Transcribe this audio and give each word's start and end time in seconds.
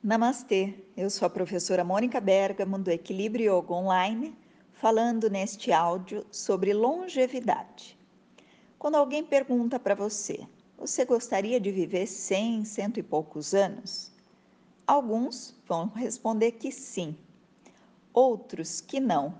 Namastê, 0.00 0.74
eu 0.96 1.10
sou 1.10 1.26
a 1.26 1.30
professora 1.30 1.82
Mônica 1.82 2.20
Bergamo 2.20 2.78
do 2.78 2.88
Equilíbrio 2.88 3.58
Yoga 3.58 3.74
Online, 3.74 4.32
falando 4.74 5.28
neste 5.28 5.72
áudio 5.72 6.24
sobre 6.30 6.72
longevidade. 6.72 7.98
Quando 8.78 8.94
alguém 8.94 9.24
pergunta 9.24 9.76
para 9.76 9.96
você, 9.96 10.46
você 10.76 11.04
gostaria 11.04 11.58
de 11.58 11.72
viver 11.72 12.06
100, 12.06 12.64
cento 12.64 13.00
e 13.00 13.02
poucos 13.02 13.54
anos? 13.54 14.12
Alguns 14.86 15.56
vão 15.66 15.88
responder 15.88 16.52
que 16.52 16.70
sim, 16.70 17.16
outros 18.12 18.80
que 18.80 19.00
não. 19.00 19.34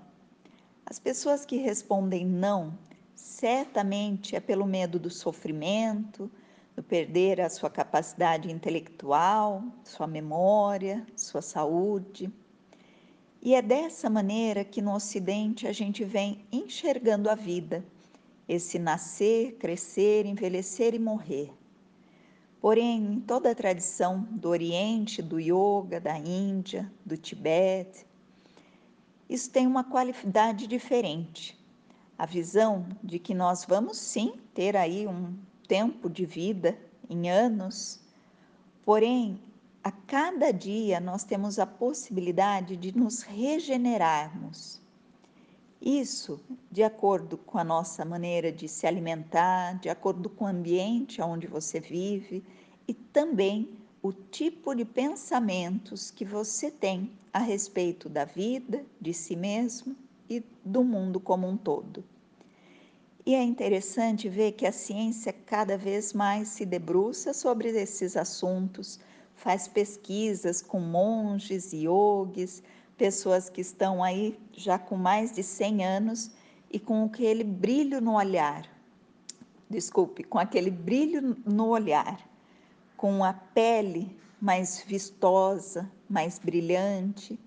As 0.85 0.99
pessoas 0.99 1.45
que 1.45 1.55
respondem 1.55 2.25
não, 2.25 2.77
certamente 3.15 4.35
é 4.35 4.41
pelo 4.41 4.65
medo 4.65 4.99
do 4.99 5.09
sofrimento, 5.09 6.29
perder 6.87 7.41
a 7.41 7.49
sua 7.49 7.69
capacidade 7.69 8.51
intelectual, 8.51 9.63
sua 9.83 10.07
memória, 10.07 11.05
sua 11.15 11.41
saúde. 11.41 12.31
E 13.41 13.55
é 13.55 13.61
dessa 13.61 14.09
maneira 14.09 14.63
que 14.63 14.81
no 14.81 14.93
Ocidente 14.93 15.67
a 15.67 15.71
gente 15.71 16.03
vem 16.03 16.45
enxergando 16.51 17.29
a 17.29 17.35
vida, 17.35 17.85
esse 18.47 18.79
nascer, 18.79 19.55
crescer, 19.57 20.25
envelhecer 20.25 20.93
e 20.93 20.99
morrer. 20.99 21.51
Porém, 22.59 23.13
em 23.13 23.19
toda 23.21 23.51
a 23.51 23.55
tradição 23.55 24.27
do 24.31 24.49
Oriente, 24.49 25.21
do 25.21 25.39
Yoga, 25.39 25.99
da 26.01 26.17
Índia, 26.17 26.91
do 27.05 27.15
Tibete, 27.15 28.05
isso 29.29 29.49
tem 29.49 29.65
uma 29.65 29.83
qualidade 29.83 30.67
diferente. 30.67 31.57
A 32.17 32.25
visão 32.25 32.85
de 33.01 33.17
que 33.19 33.33
nós 33.33 33.63
vamos 33.63 33.97
sim 33.97 34.33
ter 34.53 34.75
aí 34.75 35.07
um 35.07 35.37
tempo 35.69 36.09
de 36.09 36.25
vida 36.25 36.75
em 37.07 37.29
anos, 37.29 37.99
porém, 38.83 39.39
a 39.83 39.91
cada 39.91 40.51
dia 40.51 40.99
nós 40.99 41.23
temos 41.23 41.59
a 41.59 41.65
possibilidade 41.65 42.75
de 42.75 42.91
nos 42.97 43.21
regenerarmos. 43.21 44.81
Isso 45.79 46.41
de 46.71 46.83
acordo 46.83 47.37
com 47.37 47.59
a 47.59 47.63
nossa 47.63 48.03
maneira 48.03 48.51
de 48.51 48.67
se 48.67 48.87
alimentar, 48.87 49.79
de 49.79 49.89
acordo 49.89 50.27
com 50.27 50.45
o 50.45 50.47
ambiente 50.47 51.21
onde 51.21 51.45
você 51.45 51.79
vive 51.79 52.43
e 52.87 52.93
também 52.93 53.77
o 54.01 54.11
tipo 54.11 54.73
de 54.73 54.83
pensamentos 54.83 56.09
que 56.09 56.25
você 56.25 56.71
tem 56.71 57.11
a 57.31 57.39
respeito 57.39 58.09
da 58.09 58.25
vida, 58.25 58.83
de 58.99 59.13
si 59.13 59.35
mesmo 59.35 59.95
e 60.27 60.43
do 60.65 60.83
mundo 60.83 61.19
como 61.19 61.47
um 61.47 61.55
todo. 61.55 62.03
E 63.29 63.35
é 63.35 63.43
interessante 63.43 64.27
ver 64.27 64.53
que 64.53 64.65
a 64.65 64.71
ciência 64.71 65.31
cada 65.31 65.77
vez 65.77 66.13
mais 66.13 66.47
se 66.47 66.65
debruça 66.65 67.31
sobre 67.31 67.69
esses 67.69 68.17
assuntos, 68.17 68.99
faz 69.35 69.67
pesquisas 69.67 70.63
com 70.63 70.79
monges, 70.79 71.71
yogis, 71.71 72.63
pessoas 72.97 73.47
que 73.47 73.61
estão 73.61 74.03
aí 74.03 74.35
já 74.51 74.79
com 74.79 74.97
mais 74.97 75.31
de 75.31 75.43
100 75.43 75.85
anos 75.85 76.31
e 76.71 76.79
com 76.79 77.05
aquele 77.05 77.43
brilho 77.43 78.01
no 78.01 78.15
olhar. 78.15 78.67
Desculpe, 79.69 80.23
com 80.23 80.39
aquele 80.39 80.71
brilho 80.71 81.37
no 81.45 81.67
olhar, 81.67 82.27
com 82.97 83.23
a 83.23 83.33
pele 83.33 84.17
mais 84.41 84.81
vistosa, 84.81 85.87
mais 86.09 86.39
brilhante, 86.39 87.39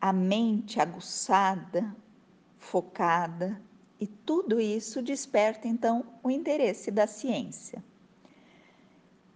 a 0.00 0.12
mente 0.12 0.80
aguçada, 0.80 1.94
focada, 2.58 3.62
e 4.00 4.06
tudo 4.06 4.58
isso 4.58 5.02
desperta, 5.02 5.68
então, 5.68 6.06
o 6.22 6.30
interesse 6.30 6.90
da 6.90 7.06
ciência. 7.06 7.84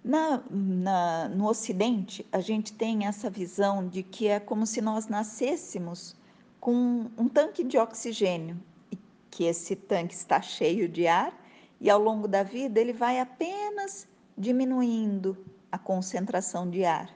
Na, 0.03 0.43
na, 0.51 1.29
no 1.29 1.47
Ocidente, 1.47 2.27
a 2.33 2.41
gente 2.41 2.73
tem 2.73 3.07
essa 3.07 3.29
visão 3.29 3.87
de 3.87 4.03
que 4.03 4.27
é 4.27 4.41
como 4.41 4.67
se 4.67 4.81
nós 4.81 5.07
nascêssemos 5.07 6.17
com 6.59 7.11
um 7.19 7.29
tanque 7.29 7.62
de 7.62 7.77
oxigênio, 7.77 8.59
e 8.91 8.98
que 9.31 9.45
esse 9.45 9.77
tanque 9.77 10.14
está 10.14 10.41
cheio 10.41 10.89
de 10.89 11.07
ar, 11.07 11.39
e 11.79 11.91
ao 11.91 12.01
longo 12.01 12.27
da 12.27 12.42
vida 12.42 12.81
ele 12.81 12.92
vai 12.95 13.20
apenas 13.20 14.08
diminuindo 14.36 15.36
a 15.70 15.77
concentração 15.77 16.70
de 16.70 16.86
ar, 16.86 17.11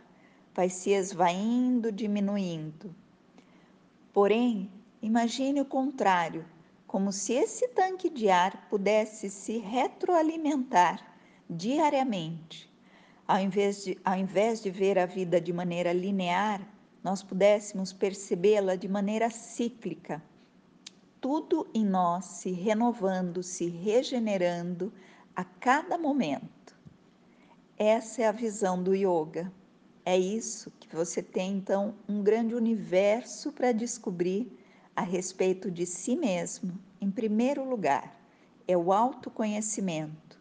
vai 0.54 0.68
se 0.68 0.90
esvaindo, 0.90 1.90
diminuindo. 1.90 2.94
Porém, 4.12 4.70
imagine 5.00 5.62
o 5.62 5.64
contrário 5.64 6.44
como 6.88 7.12
se 7.12 7.34
esse 7.34 7.68
tanque 7.68 8.08
de 8.08 8.30
ar 8.30 8.66
pudesse 8.70 9.28
se 9.28 9.58
retroalimentar 9.58 11.06
diariamente. 11.48 12.68
Ao 13.26 13.38
invés 13.38 13.84
de, 13.84 13.98
ao 14.02 14.16
invés 14.16 14.62
de 14.62 14.70
ver 14.70 14.98
a 14.98 15.04
vida 15.04 15.38
de 15.38 15.52
maneira 15.52 15.92
linear, 15.92 16.66
nós 17.04 17.22
pudéssemos 17.22 17.92
percebê-la 17.92 18.74
de 18.74 18.88
maneira 18.88 19.28
cíclica. 19.28 20.22
Tudo 21.20 21.68
em 21.74 21.84
nós 21.84 22.24
se 22.24 22.52
renovando, 22.52 23.42
se 23.42 23.68
regenerando 23.68 24.90
a 25.36 25.44
cada 25.44 25.98
momento. 25.98 26.74
Essa 27.76 28.22
é 28.22 28.26
a 28.26 28.32
visão 28.32 28.82
do 28.82 28.94
yoga. 28.94 29.52
É 30.06 30.16
isso 30.18 30.72
que 30.80 30.96
você 30.96 31.22
tem, 31.22 31.58
então, 31.58 31.94
um 32.08 32.22
grande 32.22 32.54
universo 32.54 33.52
para 33.52 33.72
descobrir 33.72 34.57
a 34.98 35.02
respeito 35.02 35.70
de 35.70 35.86
si 35.86 36.16
mesmo, 36.16 36.76
em 37.00 37.08
primeiro 37.08 37.62
lugar, 37.62 38.20
é 38.66 38.76
o 38.76 38.92
autoconhecimento. 38.92 40.40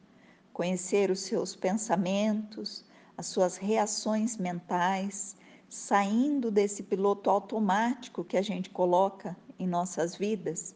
Conhecer 0.52 1.12
os 1.12 1.20
seus 1.20 1.56
pensamentos, 1.56 2.84
as 3.16 3.28
suas 3.28 3.56
reações 3.56 4.36
mentais, 4.36 5.38
saindo 5.70 6.50
desse 6.50 6.82
piloto 6.82 7.30
automático 7.30 8.24
que 8.24 8.36
a 8.36 8.42
gente 8.42 8.72
coloca 8.72 9.38
em 9.60 9.68
nossas 9.68 10.16
vidas 10.16 10.74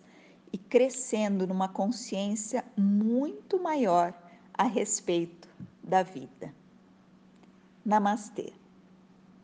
e 0.53 0.59
crescendo 0.59 1.47
numa 1.47 1.67
consciência 1.67 2.63
muito 2.77 3.59
maior 3.59 4.13
a 4.53 4.65
respeito 4.65 5.49
da 5.83 6.03
vida. 6.03 6.53
Namastê. 7.83 8.53